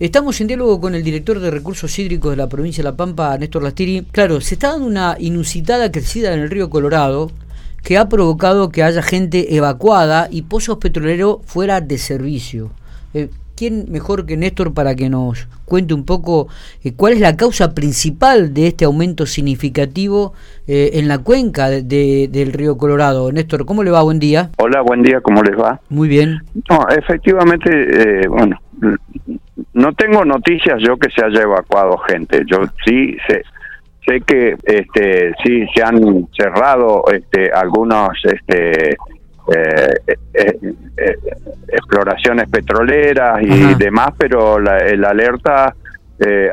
Estamos 0.00 0.40
en 0.40 0.48
diálogo 0.48 0.80
con 0.80 0.96
el 0.96 1.04
director 1.04 1.38
de 1.38 1.52
recursos 1.52 1.96
hídricos 2.00 2.32
de 2.32 2.36
la 2.36 2.48
provincia 2.48 2.82
de 2.82 2.90
La 2.90 2.96
Pampa, 2.96 3.38
Néstor 3.38 3.62
Lastiri. 3.62 4.04
Claro, 4.10 4.40
se 4.40 4.54
está 4.54 4.72
dando 4.72 4.88
una 4.88 5.14
inusitada 5.20 5.92
crecida 5.92 6.34
en 6.34 6.40
el 6.40 6.50
río 6.50 6.68
Colorado 6.68 7.30
que 7.84 7.96
ha 7.96 8.08
provocado 8.08 8.70
que 8.70 8.82
haya 8.82 9.02
gente 9.02 9.54
evacuada 9.54 10.26
y 10.32 10.42
pozos 10.42 10.78
petroleros 10.78 11.38
fuera 11.44 11.80
de 11.80 11.98
servicio. 11.98 12.72
Eh, 13.14 13.28
¿Quién 13.54 13.86
mejor 13.88 14.26
que 14.26 14.36
Néstor 14.36 14.74
para 14.74 14.96
que 14.96 15.08
nos 15.08 15.46
cuente 15.64 15.94
un 15.94 16.04
poco 16.04 16.48
eh, 16.82 16.92
cuál 16.96 17.12
es 17.12 17.20
la 17.20 17.36
causa 17.36 17.72
principal 17.72 18.52
de 18.52 18.66
este 18.66 18.86
aumento 18.86 19.26
significativo 19.26 20.32
eh, 20.66 20.90
en 20.94 21.06
la 21.06 21.18
cuenca 21.18 21.70
de, 21.70 22.28
del 22.32 22.52
río 22.52 22.76
Colorado? 22.78 23.30
Néstor, 23.30 23.64
¿cómo 23.64 23.84
le 23.84 23.92
va? 23.92 24.02
Buen 24.02 24.18
día. 24.18 24.50
Hola, 24.58 24.80
buen 24.80 25.04
día, 25.04 25.20
¿cómo 25.20 25.40
les 25.44 25.56
va? 25.56 25.80
Muy 25.88 26.08
bien. 26.08 26.42
No, 26.68 26.80
efectivamente, 26.88 28.26
bueno, 28.26 28.58
no 29.72 29.92
tengo 29.92 30.24
noticias 30.24 30.80
yo 30.80 30.96
que 30.96 31.10
se 31.10 31.24
haya 31.24 31.42
evacuado 31.42 31.98
gente. 31.98 32.42
Yo 32.46 32.58
sí 32.84 33.16
sé, 33.26 33.42
sé 34.06 34.20
que 34.20 34.56
este 34.64 35.32
sí 35.44 35.66
se 35.74 35.82
han 35.82 36.28
cerrado 36.36 37.04
este 37.12 37.50
algunos 37.52 38.10
este 38.24 38.90
eh, 38.90 39.94
eh, 40.06 40.58
eh, 40.96 41.18
exploraciones 41.68 42.48
petroleras 42.48 43.42
y 43.42 43.74
demás, 43.74 44.10
pero 44.16 44.58
la, 44.58 44.78
el 44.78 45.04
alerta 45.04 45.74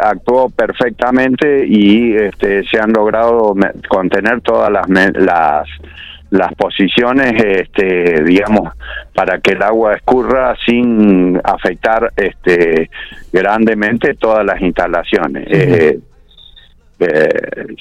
actuó 0.02 0.50
perfectamente 0.50 1.66
y 1.66 2.16
este, 2.16 2.64
se 2.66 2.80
han 2.80 2.92
logrado 2.92 3.56
contener 3.88 4.42
todas 4.42 4.70
las, 4.72 4.90
las 5.14 5.68
las 6.32 6.54
posiciones, 6.56 7.34
este, 7.44 8.24
digamos, 8.24 8.74
para 9.14 9.40
que 9.40 9.52
el 9.52 9.62
agua 9.62 9.94
escurra 9.94 10.56
sin 10.66 11.40
afectar 11.44 12.12
este, 12.16 12.90
grandemente 13.32 14.16
todas 14.16 14.46
las 14.46 14.62
instalaciones. 14.62 15.48
Eh, 15.50 16.00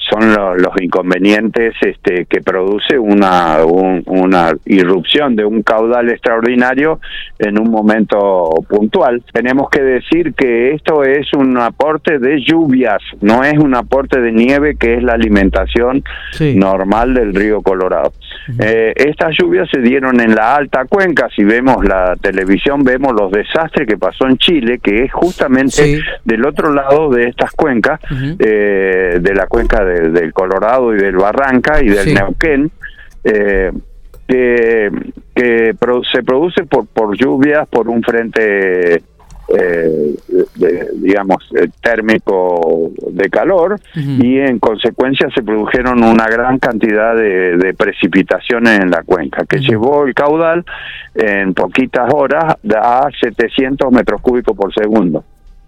son 0.09 0.33
los 0.33 0.81
inconvenientes 0.81 1.75
este, 1.81 2.25
que 2.25 2.41
produce 2.41 2.97
una, 2.97 3.57
una 3.63 4.51
irrupción 4.65 5.35
de 5.35 5.45
un 5.45 5.61
caudal 5.61 6.09
extraordinario 6.09 6.99
en 7.37 7.59
un 7.59 7.69
momento 7.69 8.49
puntual. 8.67 9.23
Tenemos 9.31 9.69
que 9.69 9.83
decir 9.83 10.33
que 10.33 10.73
esto 10.73 11.03
es 11.03 11.31
un 11.33 11.55
aporte 11.59 12.17
de 12.17 12.41
lluvias, 12.41 12.99
no 13.21 13.43
es 13.43 13.59
un 13.59 13.75
aporte 13.75 14.19
de 14.19 14.31
nieve 14.31 14.75
que 14.75 14.95
es 14.95 15.03
la 15.03 15.13
alimentación 15.13 16.03
normal 16.55 17.13
del 17.13 17.35
río 17.35 17.61
Colorado. 17.61 18.13
Eh, 18.59 18.93
estas 18.95 19.35
lluvias 19.37 19.69
se 19.69 19.79
dieron 19.81 20.19
en 20.19 20.33
la 20.35 20.55
alta 20.55 20.85
cuenca, 20.85 21.29
si 21.35 21.43
vemos 21.43 21.85
la 21.85 22.15
televisión 22.19 22.83
vemos 22.83 23.13
los 23.13 23.31
desastres 23.31 23.87
que 23.87 23.97
pasó 23.97 24.27
en 24.27 24.37
Chile, 24.37 24.79
que 24.79 25.03
es 25.03 25.13
justamente 25.13 26.01
del 26.25 26.45
otro 26.45 26.73
lado 26.73 27.09
de 27.09 27.27
estas 27.27 27.51
cuencas 27.51 27.99
de 28.09 29.33
la 29.35 29.47
cuenca 29.47 29.83
del 29.85 30.33
Colorado 30.33 30.95
y 30.95 30.97
del 30.97 31.15
Barranca 31.15 31.81
y 31.81 31.89
del 31.89 32.13
Neuquén, 32.13 32.71
eh, 33.23 33.71
que, 34.27 34.89
que 35.35 35.75
se 36.11 36.23
produce 36.23 36.63
por, 36.63 36.87
por 36.87 37.15
lluvias, 37.17 37.67
por 37.67 37.89
un 37.89 38.01
frente 38.01 39.03
eh, 39.53 40.15
digamos, 40.93 41.43
eh, 41.55 41.67
térmico 41.81 42.91
de 43.11 43.29
calor 43.29 43.79
y 43.95 44.37
en 44.37 44.59
consecuencia 44.59 45.29
se 45.33 45.43
produjeron 45.43 46.03
una 46.03 46.25
gran 46.27 46.57
cantidad 46.59 47.15
de, 47.15 47.73
precipitaciones 47.77 48.79
en 48.79 48.91
la 48.91 49.03
cuenca 49.03 49.45
que 49.45 49.59
llevó 49.59 50.05
el 50.05 50.13
caudal 50.13 50.63
en 51.15 51.53
poquitas 51.53 52.13
horas 52.13 52.55
a 52.75 53.09
700 53.19 53.91
metros 53.91 54.21
cúbicos 54.21 54.55
por 54.55 54.73
segundo. 54.73 55.23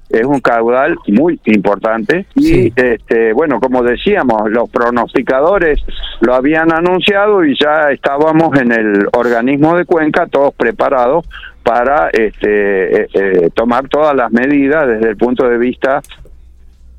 Es 0.09 0.25
un 0.25 0.41
caudal 0.41 0.95
muy 1.07 1.39
importante 1.45 2.27
y 2.35 2.67
este 2.75 3.33
bueno 3.33 3.59
como 3.59 3.81
decíamos 3.81 4.51
los 4.51 4.69
pronosticadores 4.69 5.83
lo 6.21 6.35
habían 6.35 6.71
anunciado 6.71 7.43
y 7.43 7.57
ya 7.59 7.89
estábamos 7.91 8.55
en 8.59 8.71
el 8.71 9.07
organismo 9.13 9.75
de 9.75 9.85
Cuenca 9.85 10.27
todos 10.27 10.53
preparados 10.53 11.25
para 11.63 12.09
este 12.09 13.03
eh, 13.03 13.07
eh, 13.13 13.49
tomar 13.53 13.87
todas 13.87 14.15
las 14.15 14.31
medidas 14.31 14.87
desde 14.87 15.09
el 15.09 15.17
punto 15.17 15.47
de 15.47 15.57
vista 15.57 16.01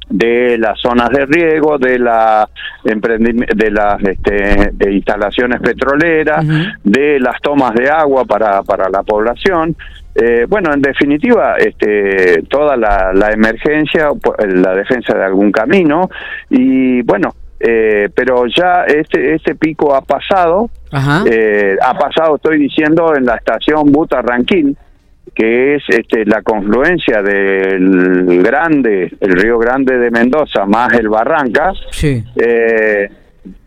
de 0.08 0.58
las 0.58 0.78
zonas 0.80 1.10
de 1.10 1.26
riego, 1.26 1.78
de 1.78 1.98
la 1.98 2.48
de 2.84 3.70
las 3.70 4.02
este, 4.02 4.70
de 4.72 4.92
instalaciones 4.92 5.60
petroleras, 5.60 6.44
de 6.82 7.18
las 7.20 7.40
tomas 7.40 7.74
de 7.74 7.88
agua 7.88 8.24
para, 8.24 8.62
para 8.62 8.88
la 8.90 9.02
población. 9.02 9.74
Eh, 10.14 10.46
bueno, 10.48 10.72
en 10.72 10.80
definitiva, 10.80 11.56
este, 11.56 12.42
toda 12.48 12.76
la, 12.76 13.12
la 13.14 13.30
emergencia, 13.30 14.10
la 14.46 14.74
defensa 14.74 15.16
de 15.16 15.24
algún 15.24 15.50
camino 15.50 16.08
y 16.50 17.02
bueno, 17.02 17.34
eh, 17.66 18.10
pero 18.14 18.44
ya 18.46 18.84
este 18.86 19.34
este 19.34 19.54
pico 19.54 19.94
ha 19.94 20.02
pasado, 20.02 20.68
eh, 21.26 21.76
ha 21.80 21.96
pasado, 21.96 22.36
estoy 22.36 22.58
diciendo, 22.58 23.14
en 23.16 23.24
la 23.24 23.36
estación 23.36 23.90
Buta 23.90 24.20
Ranquín, 24.20 24.76
que 25.34 25.76
es 25.76 25.82
este, 25.88 26.26
la 26.26 26.42
confluencia 26.42 27.22
del 27.22 28.42
Grande, 28.42 29.10
el 29.18 29.32
Río 29.32 29.58
Grande 29.58 29.96
de 29.96 30.10
Mendoza, 30.10 30.66
más 30.66 30.92
el 30.92 31.08
Barranca, 31.08 31.72
eh, 32.36 33.08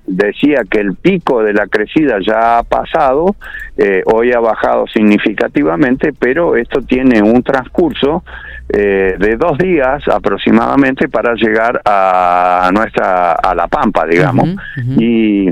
decía 0.07 0.62
que 0.69 0.79
el 0.79 0.95
pico 0.95 1.44
de 1.44 1.53
la 1.53 1.68
crecida 1.68 2.18
ya 2.25 2.57
ha 2.57 2.63
pasado, 2.63 3.35
eh, 3.78 4.01
hoy 4.06 4.31
ha 4.31 4.40
bajado 4.40 4.88
significativamente, 4.88 6.13
pero 6.18 6.56
esto 6.56 6.81
tiene 6.81 7.22
un 7.22 7.44
transcurso 7.44 8.23
eh, 8.69 9.16
de 9.19 9.35
dos 9.35 9.57
días 9.57 10.01
aproximadamente 10.07 11.09
para 11.09 11.35
llegar 11.35 11.81
a 11.85 12.72
nuestra 12.73 13.34
a 13.34 13.53
la 13.53 13.68
Pampa, 13.68 14.06
digamos, 14.07 14.56
y 14.97 15.50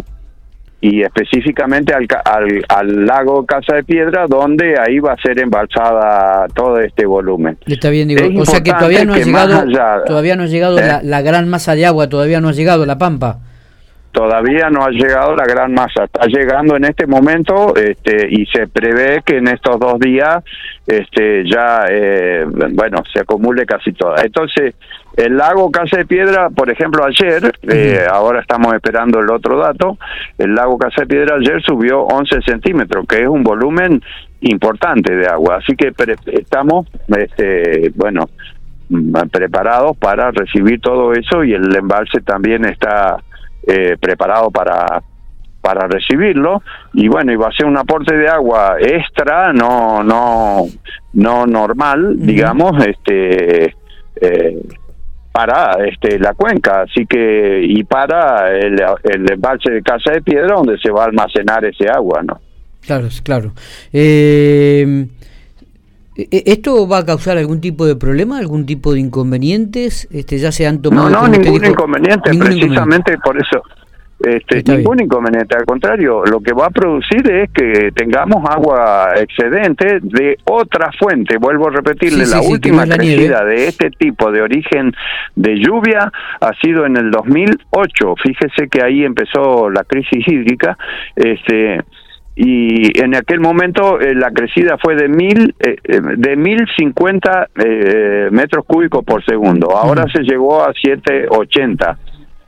y 0.82 1.02
específicamente 1.02 1.96
al, 1.96 2.06
al, 2.70 3.06
lago 3.08 3.44
Casa 3.46 3.76
de 3.76 3.84
Piedra, 3.84 4.26
donde 4.28 4.76
ahí 4.80 5.00
va 5.00 5.14
a 5.14 5.18
ser 5.18 5.40
embalsada 5.40 6.46
todo 6.54 6.80
este 6.80 7.08
volumen. 7.08 7.58
Está 7.66 7.90
bien, 7.90 8.08
digo, 8.08 8.22
o 8.40 8.46
sea 8.46 8.62
que 8.62 8.72
todavía 8.72 9.04
no 9.04 9.16
ha 9.16 9.18
llegado, 9.18 10.04
todavía 10.06 10.36
no 10.36 10.44
ha 10.44 10.48
llegado 10.48 10.76
la, 10.76 11.02
la, 11.02 11.22
gran 11.24 11.50
masa 11.50 11.74
de 11.74 11.88
agua, 11.88 12.08
todavía 12.08 12.40
no 12.40 12.50
ha 12.50 12.52
llegado 12.52 12.86
la 12.86 13.00
Pampa 13.00 13.40
todavía 14.16 14.70
no 14.70 14.86
ha 14.86 14.92
llegado 14.92 15.36
la 15.36 15.44
gran 15.44 15.74
masa, 15.74 16.06
está 16.06 16.26
llegando 16.28 16.78
en 16.78 16.86
este 16.86 17.06
momento 17.06 17.76
este, 17.76 18.30
y 18.30 18.46
se 18.46 18.66
prevé 18.66 19.22
que 19.26 19.38
en 19.38 19.50
estos 19.50 19.78
dos 19.78 20.00
días 20.00 20.42
este, 20.88 21.44
ya, 21.44 21.86
eh, 21.90 22.46
bueno, 22.48 23.04
se 23.12 23.20
acumule 23.20 23.66
casi 23.66 23.92
toda. 23.92 24.24
Entonces, 24.24 24.76
el 25.18 25.36
lago 25.36 25.70
Casa 25.70 25.98
de 25.98 26.06
Piedra, 26.06 26.50
por 26.50 26.72
ejemplo, 26.72 27.04
ayer, 27.04 27.52
eh, 27.64 28.06
ahora 28.10 28.40
estamos 28.40 28.74
esperando 28.74 29.20
el 29.20 29.30
otro 29.30 29.58
dato, 29.58 29.98
el 30.38 30.56
lago 30.56 30.78
Casa 30.78 31.02
de 31.02 31.08
Piedra 31.08 31.36
ayer 31.36 31.62
subió 31.62 32.04
11 32.04 32.42
centímetros, 32.42 33.06
que 33.08 33.22
es 33.22 33.28
un 33.28 33.44
volumen 33.44 34.02
importante 34.40 35.14
de 35.14 35.28
agua, 35.28 35.58
así 35.58 35.76
que 35.76 35.92
estamos, 36.32 36.88
este, 37.10 37.92
bueno, 37.96 38.30
preparados 39.30 39.98
para 39.98 40.32
recibir 40.32 40.80
todo 40.80 41.12
eso 41.12 41.44
y 41.44 41.54
el 41.54 41.76
embalse 41.76 42.22
también 42.22 42.64
está 42.64 43.18
eh, 43.68 43.98
preparado 44.00 44.52
para 44.52 45.02
para 45.62 45.88
recibirlo. 45.88 46.62
Y 46.94 47.08
bueno 47.08 47.32
iba 47.32 47.48
a 47.48 47.52
ser 47.52 47.66
un 47.66 47.78
aporte 47.78 48.16
de 48.16 48.28
agua 48.28 48.78
extra 48.80 49.52
no 49.52 50.04
no 50.04 50.68
no 51.14 51.46
normal 51.46 52.16
digamos 52.18 52.74
este 52.86 53.76
eh, 54.22 54.62
para 55.32 55.78
este 55.86 56.20
la 56.20 56.34
cuenca. 56.34 56.82
Así 56.82 57.06
que 57.06 57.62
y 57.64 57.84
para 57.84 58.52
el, 58.52 58.82
el 59.04 59.32
embalse 59.32 59.72
de 59.72 59.82
casa 59.82 60.12
de 60.12 60.22
piedra 60.22 60.56
donde 60.56 60.78
se 60.78 60.92
va 60.92 61.04
a 61.04 61.06
almacenar 61.08 61.66
ese 61.66 61.90
agua 61.90 62.22
no 62.24 62.40
claro 62.86 63.08
claro. 63.24 63.52
Eh, 63.92 65.08
¿Esto 66.16 66.88
va 66.88 67.00
a 67.00 67.06
causar 67.06 67.38
algún 67.38 67.60
tipo 67.60 67.86
de 67.86 67.96
problema, 67.96 68.38
algún 68.38 68.66
tipo 68.66 68.94
de 68.94 69.02
inconvenientes? 69.02 70.08
Este, 70.12 70.38
¿Ya 70.38 70.52
se 70.52 70.66
han 70.66 70.82
tomado? 70.82 71.10
No, 71.10 71.28
no, 71.28 71.38
ningún 71.38 71.66
inconveniente, 71.66 72.32
precisamente 72.38 73.18
por 73.18 73.38
eso. 73.38 73.62
Este, 74.18 74.64
ningún 74.64 75.02
inconveniente, 75.02 75.58
al 75.58 75.66
contrario, 75.66 76.24
lo 76.24 76.40
que 76.40 76.54
va 76.54 76.68
a 76.68 76.70
producir 76.70 77.30
es 77.30 77.50
que 77.52 77.92
tengamos 77.94 78.50
agua 78.50 79.10
excedente 79.18 80.00
de 80.02 80.38
otra 80.46 80.90
fuente. 80.98 81.38
Vuelvo 81.38 81.68
a 81.68 81.72
repetirle, 81.72 82.26
la 82.26 82.40
última 82.40 82.86
crecida 82.86 83.44
de 83.44 83.68
este 83.68 83.90
tipo 83.92 84.32
de 84.32 84.42
origen 84.42 84.94
de 85.36 85.60
lluvia 85.60 86.12
ha 86.40 86.54
sido 86.62 86.86
en 86.86 86.96
el 86.96 87.12
2008. 87.12 88.16
Fíjese 88.24 88.70
que 88.70 88.82
ahí 88.82 89.04
empezó 89.04 89.70
la 89.70 89.84
crisis 89.84 90.26
hídrica. 90.26 90.78
Este, 91.18 91.82
y 92.36 93.00
en 93.00 93.16
aquel 93.16 93.40
momento 93.40 94.00
eh, 94.00 94.14
la 94.14 94.32
crecida 94.32 94.78
fue 94.78 94.96
de 94.96 95.08
mil 95.08 95.56
eh, 95.60 95.78
eh, 95.84 96.02
de 96.18 96.36
mil 96.36 96.68
cincuenta 96.76 97.50
metros 98.32 98.66
cúbicos 98.66 99.04
por 99.06 99.24
segundo. 99.24 99.76
Ahora 99.76 100.06
se 100.12 100.22
llegó 100.24 100.64
a 100.64 100.74
780 100.74 101.98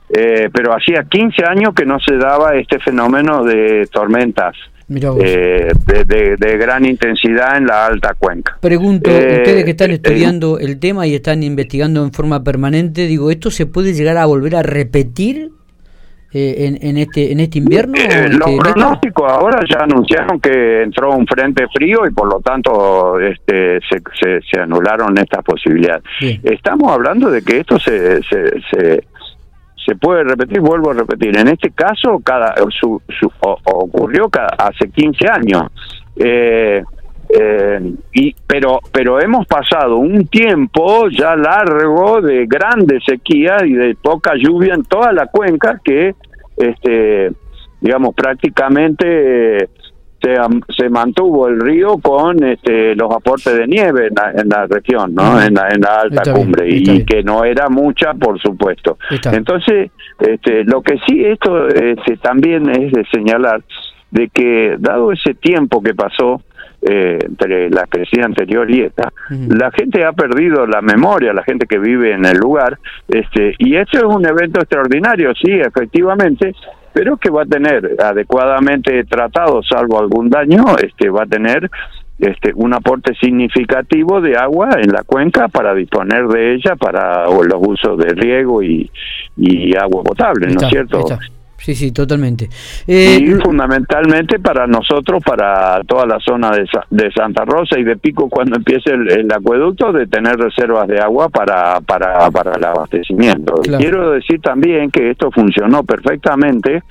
pero 0.10 0.74
hacía 0.74 1.04
15 1.04 1.44
años 1.44 1.74
que 1.75 1.86
no 1.86 2.00
se 2.00 2.16
daba 2.16 2.56
este 2.56 2.80
fenómeno 2.80 3.44
de 3.44 3.88
tormentas 3.92 4.56
eh, 4.89 5.74
de, 5.86 6.57
gran 6.57 6.86
intensidad 6.86 7.57
en 7.57 7.68
la 7.68 7.88
alta 7.88 8.13
cuenca. 8.18 8.57
Pregunto, 8.62 9.10
eh, 9.12 9.39
ustedes 9.39 9.66
que 9.66 9.72
están 9.72 9.92
estudiando 9.92 10.60
el 10.60 10.80
tema 10.80 11.06
y 11.06 11.13
están 11.13 11.44
investigando 11.44 12.06
en 12.06 12.13
forma 12.13 12.42
permanente, 12.42 13.06
digo, 13.06 13.30
¿esto 13.30 13.51
se 13.51 13.66
puede 13.66 13.94
llegar 13.94 14.16
a 14.16 14.25
volver 14.25 14.56
a 14.56 14.63
repetir 14.63 15.51
en, 16.66 16.78
en, 16.81 16.98
este 16.98 17.31
en 17.31 17.39
este 17.39 17.60
invierno? 17.60 17.94
los 18.30 18.51
pronósticos 18.60 19.31
ahora 19.31 19.60
ya 19.69 19.84
anunciaron 19.84 20.39
que 20.39 20.84
entró 20.84 21.12
un 21.12 21.25
frente 21.25 21.68
frío 21.74 22.06
y 22.07 22.12
por 22.12 22.31
lo 22.31 22.39
tanto 22.39 23.19
este, 23.19 23.80
se, 23.89 24.42
se, 24.50 24.60
anularon 24.60 25.18
estas 25.18 25.44
posibilidades. 25.44 26.04
Estamos 26.44 26.92
hablando 26.92 27.30
de 27.30 27.42
que 27.42 27.60
esto 27.60 27.80
se, 27.80 28.22
se 28.24 29.04
se 29.88 29.95
puede 29.95 30.25
repetir, 30.25 30.60
vuelvo 30.60 30.92
a 30.92 30.95
repetir, 30.95 31.38
en 31.38 31.48
este 31.48 31.72
caso 31.72 32.19
cada 32.19 32.54
su, 32.78 33.01
ocurrió 33.63 34.28
cada, 34.30 34.50
hace 34.57 34.89
15 34.89 35.28
años. 35.30 35.63
Eh, 36.18 36.84
eh, 37.30 37.94
y 38.13 38.34
pero 38.48 38.80
pero 38.92 39.22
hemos 39.22 39.45
pasado 39.48 39.98
un 39.98 40.28
tiempo 40.28 41.10
ya 41.10 41.36
largo 41.36 42.22
de 42.22 42.45
grande 42.45 43.00
sequía 43.06 43.57
y 43.66 43.74
de 43.74 43.95
poca 43.95 44.31
lluvia 44.36 44.74
en 44.74 44.84
toda 44.84 45.12
la 45.12 45.25
cuenca 45.28 45.80
que 45.84 46.16
este 46.57 47.31
digamos 47.80 48.15
prácticamente 48.15 49.69
se, 50.75 50.89
mantuvo 50.89 51.48
el 51.48 51.59
río 51.59 51.98
con 51.98 52.44
este, 52.44 52.95
los 52.95 53.12
aportes 53.12 53.56
de 53.56 53.68
nieve 53.68 54.07
en 54.07 54.50
la, 54.50 54.65
región, 54.68 55.13
¿no? 55.13 55.42
En 55.42 55.54
la, 55.54 55.69
en 55.69 55.81
la 55.81 56.01
alta 56.01 56.33
cumbre 56.33 56.68
y 56.69 57.06
que 57.06 57.24
no 57.24 57.44
era 57.44 57.69
mucha, 57.69 58.13
por 58.13 58.39
supuesto. 58.42 58.98
Entonces, 59.31 59.92
este, 60.19 60.63
lo 60.63 60.81
que 60.81 60.98
sí 61.07 61.24
esto 61.24 61.68
este, 61.68 62.18
también 62.18 62.69
es 62.69 62.92
de 62.92 63.06
señalar 63.12 63.63
de 64.12 64.30
que 64.30 64.75
dado 64.80 65.12
ese 65.12 65.33
tiempo 65.36 65.81
que 65.81 65.94
pasó 65.94 66.42
eh, 66.89 67.19
entre 67.22 67.69
la 67.69 67.86
crecida 67.86 68.25
anterior 68.25 68.69
y 68.69 68.81
esta, 68.81 69.12
la 69.30 69.72
gente 69.72 70.06
ha 70.06 70.13
perdido 70.13 70.66
la 70.66 70.81
memoria, 70.81 71.34
la 71.34 71.44
gente 71.44 71.66
que 71.68 71.80
vive 71.80 72.13
en 72.13 72.25
el 72.25 72.38
lugar, 72.38 72.78
este, 73.07 73.56
y 73.57 73.75
esto 73.75 73.98
es 73.98 74.04
un 74.04 74.25
evento 74.25 74.62
extraordinario, 74.62 75.34
sí, 75.36 75.51
efectivamente, 75.51 76.54
pero 76.94 77.18
que 77.18 77.30
va 77.30 77.44
a 77.44 77.45
tener 77.45 77.95
adecuadamente 78.00 79.04
tratado, 79.04 79.62
salvo 79.63 80.00
algún 80.00 80.30
daño, 80.30 80.63
este 80.81 81.10
va 81.10 81.24
a 81.24 81.28
tener 81.28 81.69
este 82.19 82.51
un 82.56 82.74
aporte 82.74 83.13
significativo 83.22 84.22
de 84.22 84.36
agua 84.36 84.69
en 84.81 84.92
la 84.92 85.04
cuenca 85.04 85.50
para 85.50 85.75
disponer 85.75 86.28
de 86.28 86.56
ella 86.56 86.75
para 86.75 87.25
los 87.25 87.60
usos 87.60 87.98
de 88.00 88.13
riego 88.16 88.63
y, 88.63 88.89
y 89.36 89.75
agua 89.75 90.04
potable, 90.04 90.48
¿no 90.48 90.62
es 90.62 90.69
cierto? 90.69 91.06
Sí, 91.57 91.75
sí, 91.75 91.92
totalmente. 91.92 92.50
Eh, 92.88 93.19
y 93.19 93.33
fundamentalmente 93.42 94.39
para 94.39 94.68
nosotros, 94.68 95.24
para 95.24 95.81
toda 95.83 96.06
la 96.06 96.19
zona 96.19 96.51
de, 96.51 96.65
de 96.89 97.12
Santa 97.12 97.44
Rosa 97.45 97.80
y 97.80 97.83
de 97.83 97.98
Pico, 97.98 98.30
cuando 98.30 98.57
empiece 98.57 98.92
el, 98.92 99.31
acueducto, 99.31 99.92
de 99.92 100.07
tener 100.07 100.38
reservas 100.38 100.88
de 100.88 101.00
agua 101.00 101.30
para, 101.30 101.81
para, 101.81 102.30
para 102.31 102.54
el 102.54 102.63
abastecimiento. 102.63 103.56
Quiero 103.77 104.12
decir 104.12 104.39
también 104.42 104.92
que 104.92 105.12
esto 105.12 105.31
funcionó 105.31 105.83
perfectamente 105.83 106.83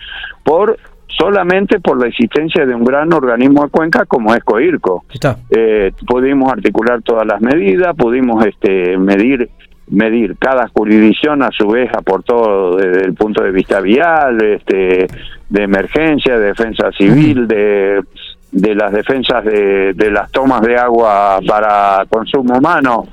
por 0.42 0.78
solamente 1.08 1.80
por 1.80 2.00
la 2.00 2.08
existencia 2.08 2.66
de 2.66 2.74
un 2.74 2.84
gran 2.84 3.12
organismo 3.12 3.64
de 3.64 3.70
cuenca 3.70 4.04
como 4.04 4.34
es 4.34 4.44
COIRCO. 4.44 5.04
Eh, 5.50 5.92
pudimos 6.06 6.52
articular 6.52 7.02
todas 7.02 7.26
las 7.26 7.40
medidas, 7.40 7.96
pudimos 7.96 8.44
este, 8.44 8.98
medir 8.98 9.48
medir 9.88 10.36
cada 10.38 10.68
jurisdicción 10.68 11.42
a 11.42 11.50
su 11.50 11.68
vez 11.68 11.90
aportó 11.94 12.76
desde 12.76 13.04
el 13.04 13.14
punto 13.14 13.42
de 13.42 13.52
vista 13.52 13.80
vial, 13.80 14.42
este, 14.42 15.06
de 15.48 15.62
emergencia, 15.62 16.38
de 16.38 16.46
defensa 16.48 16.90
civil, 16.92 17.46
de, 17.46 18.02
de 18.50 18.74
las 18.74 18.92
defensas 18.92 19.44
de, 19.44 19.92
de 19.94 20.10
las 20.10 20.30
tomas 20.32 20.62
de 20.62 20.76
agua 20.76 21.38
para 21.46 22.04
consumo 22.08 22.58
humano, 22.58 23.06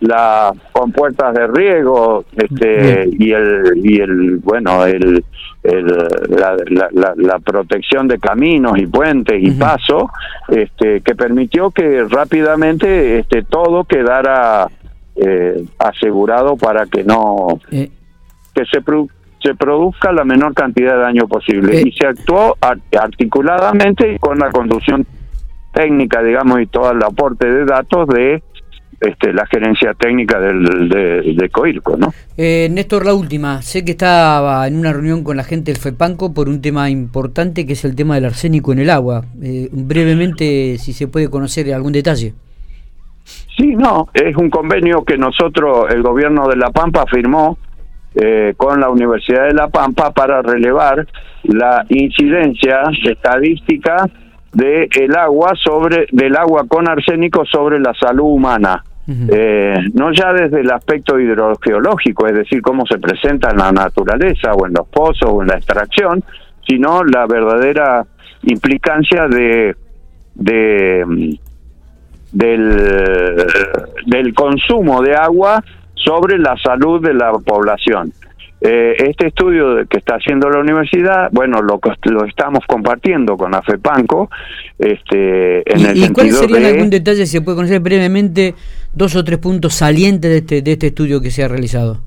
las 0.00 0.52
compuertas 0.72 1.34
de 1.34 1.46
riego, 1.46 2.24
este, 2.36 3.08
y 3.10 3.32
el, 3.32 3.72
y 3.82 4.00
el, 4.00 4.36
bueno, 4.38 4.84
el, 4.84 5.24
el 5.62 5.86
la, 6.28 6.56
la, 6.92 7.14
la, 7.16 7.38
protección 7.38 8.08
de 8.08 8.18
caminos 8.18 8.78
y 8.78 8.86
puentes 8.86 9.40
y 9.40 9.52
pasos, 9.52 10.04
este, 10.48 11.00
que 11.02 11.14
permitió 11.14 11.70
que 11.70 12.04
rápidamente 12.08 13.20
este, 13.20 13.44
todo 13.44 13.84
quedara 13.84 14.68
eh, 15.16 15.64
asegurado 15.78 16.56
para 16.56 16.86
que 16.86 17.04
no 17.04 17.60
eh. 17.70 17.90
que 18.54 18.64
se 18.64 18.80
se 19.42 19.54
produzca 19.54 20.10
la 20.10 20.24
menor 20.24 20.54
cantidad 20.54 20.94
de 20.94 21.02
daño 21.02 21.28
posible 21.28 21.80
eh. 21.80 21.84
y 21.86 21.92
se 21.92 22.06
actuó 22.06 22.56
articuladamente 22.60 24.18
con 24.20 24.38
la 24.38 24.50
conducción 24.50 25.04
técnica 25.74 26.22
digamos 26.22 26.62
y 26.62 26.66
todo 26.66 26.92
el 26.92 27.02
aporte 27.02 27.46
de 27.46 27.66
datos 27.66 28.08
de 28.08 28.42
este, 29.00 29.34
la 29.34 29.44
gerencia 29.46 29.92
técnica 29.94 30.40
del, 30.40 30.88
de, 30.88 31.48
Coirco, 31.50 31.96
¿no? 31.96 32.14
Néstor, 32.36 33.04
la 33.04 33.14
última. 33.14 33.60
Sé 33.60 33.84
que 33.84 33.90
estaba 33.92 34.64
en 34.68 34.76
una 34.76 34.92
reunión 34.92 35.24
con 35.24 35.36
la 35.36 35.42
gente 35.42 35.72
del 35.72 35.80
FEPANCO 35.80 36.32
por 36.32 36.48
un 36.48 36.62
tema 36.62 36.88
importante 36.88 37.66
que 37.66 37.72
es 37.72 37.84
el 37.84 37.96
tema 37.96 38.14
del 38.14 38.26
arsénico 38.26 38.72
en 38.72 38.78
el 38.78 38.90
agua. 38.90 39.24
brevemente, 39.72 40.78
si 40.78 40.92
se 40.92 41.08
puede 41.08 41.28
conocer 41.28 41.74
algún 41.74 41.92
detalle. 41.92 42.32
Sí, 43.62 43.76
no, 43.76 44.08
es 44.12 44.36
un 44.36 44.50
convenio 44.50 45.04
que 45.04 45.16
nosotros, 45.16 45.86
el 45.90 46.02
gobierno 46.02 46.48
de 46.48 46.56
La 46.56 46.70
Pampa, 46.70 47.04
firmó 47.06 47.56
eh, 48.12 48.54
con 48.56 48.80
la 48.80 48.90
Universidad 48.90 49.46
de 49.46 49.54
La 49.54 49.68
Pampa 49.68 50.10
para 50.10 50.42
relevar 50.42 51.06
la 51.44 51.86
incidencia 51.88 52.82
estadística 53.04 54.04
del 54.52 54.88
el 54.98 55.16
agua 55.16 55.52
sobre 55.54 56.06
del 56.10 56.36
agua 56.36 56.64
con 56.66 56.88
arsénico 56.88 57.44
sobre 57.44 57.78
la 57.78 57.94
salud 57.94 58.32
humana. 58.32 58.82
eh, 59.06 59.74
no 59.94 60.12
ya 60.12 60.32
desde 60.32 60.60
el 60.60 60.70
aspecto 60.72 61.20
hidrogeológico, 61.20 62.26
es 62.26 62.34
decir, 62.34 62.62
cómo 62.62 62.84
se 62.84 62.98
presenta 62.98 63.50
en 63.50 63.58
la 63.58 63.70
naturaleza 63.70 64.54
o 64.54 64.66
en 64.66 64.72
los 64.72 64.88
pozos 64.88 65.30
o 65.30 65.40
en 65.40 65.48
la 65.48 65.56
extracción, 65.56 66.24
sino 66.66 67.04
la 67.04 67.26
verdadera 67.26 68.04
implicancia 68.42 69.28
de, 69.28 69.76
de 70.34 71.38
del, 72.32 73.46
del 74.06 74.34
consumo 74.34 75.02
de 75.02 75.14
agua 75.14 75.62
sobre 75.94 76.38
la 76.38 76.56
salud 76.56 77.02
de 77.02 77.14
la 77.14 77.32
población. 77.32 78.12
Eh, 78.64 78.94
este 79.08 79.26
estudio 79.26 79.84
que 79.88 79.98
está 79.98 80.14
haciendo 80.14 80.48
la 80.48 80.60
universidad, 80.60 81.30
bueno, 81.32 81.60
lo, 81.62 81.80
lo 82.04 82.24
estamos 82.26 82.60
compartiendo 82.68 83.36
con 83.36 83.50
la 83.50 83.60
FEPANCO. 83.60 84.30
Este, 84.78 85.68
en 85.68 85.80
¿Y, 85.80 85.84
el 85.84 85.96
¿y 85.96 86.08
cuál 86.10 86.30
sería 86.30 86.68
algún 86.68 86.88
detalle, 86.88 87.26
si 87.26 87.38
se 87.38 87.40
puede 87.40 87.56
conocer 87.56 87.80
brevemente, 87.80 88.54
dos 88.92 89.16
o 89.16 89.24
tres 89.24 89.38
puntos 89.38 89.74
salientes 89.74 90.30
de 90.30 90.38
este, 90.38 90.62
de 90.62 90.72
este 90.72 90.86
estudio 90.88 91.20
que 91.20 91.32
se 91.32 91.42
ha 91.42 91.48
realizado? 91.48 92.00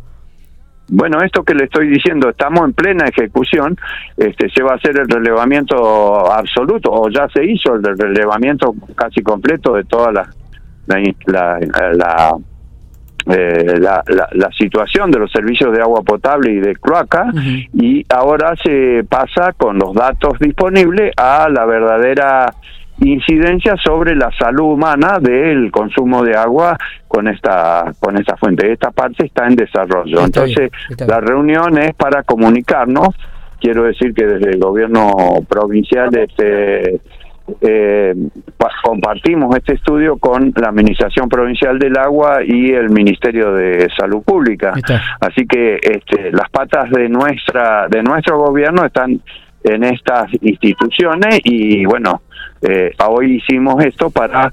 Bueno, 0.88 1.20
esto 1.24 1.44
que 1.44 1.56
le 1.56 1.66
estoy 1.66 1.88
diciendo, 1.88 2.30
estamos 2.30 2.64
en 2.66 2.74
plena 2.74 3.06
ejecución, 3.06 3.76
este, 4.18 4.50
se 4.50 4.62
va 4.62 4.74
a 4.74 4.76
hacer 4.76 4.98
el 5.00 5.10
relevamiento 5.10 6.32
absoluto, 6.32 6.92
o 6.92 7.10
ya 7.10 7.28
se 7.30 7.44
hizo 7.44 7.74
el 7.74 7.84
relevamiento 7.98 8.76
casi 8.96 9.22
completo 9.22 9.74
de 9.74 9.84
toda 9.86 10.12
la, 10.12 10.30
la, 10.86 11.60
la, 11.94 12.36
eh, 13.28 13.80
la, 13.80 14.04
la, 14.06 14.52
situación 14.52 15.10
de 15.10 15.18
los 15.18 15.32
servicios 15.32 15.74
de 15.74 15.82
agua 15.82 16.04
potable 16.04 16.52
y 16.52 16.60
de 16.60 16.76
cloaca 16.76 17.32
y 17.74 18.06
ahora 18.08 18.54
se 18.64 19.04
pasa 19.10 19.54
con 19.58 19.80
los 19.80 19.96
datos 19.96 20.38
disponibles 20.40 21.12
a 21.18 21.50
la 21.50 21.66
verdadera 21.66 22.54
incidencia 23.00 23.76
sobre 23.78 24.16
la 24.16 24.32
salud 24.38 24.74
humana 24.74 25.20
del 25.20 25.72
consumo 25.72 26.24
de 26.24 26.36
agua 26.36 26.78
con 27.08 27.28
esta 27.28 27.92
con 28.00 28.18
esta 28.18 28.38
fuente. 28.38 28.72
Esta 28.72 28.92
parte 28.92 29.26
está 29.26 29.48
en 29.48 29.56
desarrollo. 29.56 30.24
Entonces, 30.24 30.72
la 31.06 31.20
reunión 31.20 31.78
es 31.78 31.94
para 31.96 32.24
comunicarnos. 32.24 33.10
Quiero 33.60 33.84
decir 33.84 34.14
que 34.14 34.26
desde 34.26 34.52
el 34.52 34.60
gobierno 34.60 35.12
provincial 35.48 36.16
este 36.16 37.02
eh, 37.62 38.16
compartimos 38.84 39.56
este 39.56 39.74
estudio 39.74 40.18
con 40.18 40.52
la 40.56 40.70
Administración 40.70 41.30
Provincial 41.30 41.78
del 41.78 41.98
Agua 41.98 42.40
y 42.44 42.72
el 42.72 42.90
Ministerio 42.90 43.54
de 43.54 43.88
Salud 43.96 44.24
Pública. 44.24 44.74
Así 45.20 45.46
que 45.46 45.80
este, 45.82 46.32
las 46.32 46.50
patas 46.50 46.90
de 46.90 47.08
nuestra 47.10 47.88
de 47.88 48.02
nuestro 48.02 48.40
gobierno 48.40 48.86
están 48.86 49.22
en 49.66 49.84
estas 49.84 50.28
instituciones 50.42 51.40
y 51.44 51.86
bueno, 51.86 52.22
eh, 52.62 52.92
hoy 53.08 53.38
hicimos 53.38 53.84
esto 53.84 54.10
para 54.10 54.52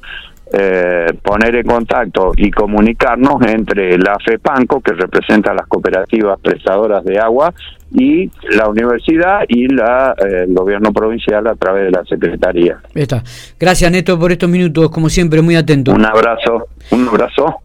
eh, 0.55 1.07
poner 1.23 1.57
en 1.57 1.67
contacto 1.67 2.33
y 2.37 2.51
comunicarnos 2.51 3.41
entre 3.47 3.97
la 3.97 4.19
FEPANCO, 4.23 4.83
que 4.83 4.93
representa 4.93 5.55
las 5.55 5.67
cooperativas 5.67 6.39
prestadoras 6.41 7.03
de 7.05 7.19
agua, 7.19 7.55
y 7.95 8.31
la 8.55 8.69
universidad 8.69 9.45
y 9.49 9.69
la, 9.69 10.15
eh, 10.19 10.45
el 10.47 10.55
gobierno 10.55 10.93
provincial 10.93 11.47
a 11.47 11.55
través 11.55 11.85
de 11.85 11.91
la 11.91 12.05
secretaría. 12.05 12.79
Está. 12.95 13.23
Gracias, 13.59 13.91
Neto, 13.91 14.19
por 14.19 14.33
estos 14.33 14.49
minutos, 14.49 14.91
como 14.91 15.09
siempre, 15.09 15.41
muy 15.41 15.57
atento. 15.57 15.93
Un 15.93 16.05
abrazo, 16.05 16.69
un 16.91 17.09
abrazo. 17.09 17.61